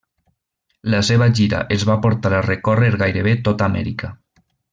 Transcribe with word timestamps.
La 0.93 1.01
seva 1.09 1.27
gira 1.39 1.59
els 1.75 1.85
va 1.89 1.97
portar 2.07 2.33
a 2.39 2.41
recórrer 2.47 2.91
gairebé 3.03 3.35
tota 3.49 3.69
Amèrica. 3.69 4.13